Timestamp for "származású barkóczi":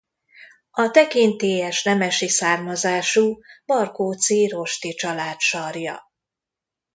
2.27-4.47